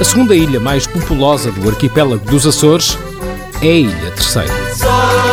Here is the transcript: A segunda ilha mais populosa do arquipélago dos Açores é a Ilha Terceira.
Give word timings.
A 0.00 0.04
segunda 0.04 0.34
ilha 0.34 0.60
mais 0.60 0.86
populosa 0.86 1.50
do 1.50 1.68
arquipélago 1.68 2.24
dos 2.24 2.46
Açores 2.46 2.96
é 3.60 3.66
a 3.66 3.78
Ilha 3.78 4.10
Terceira. 4.12 5.27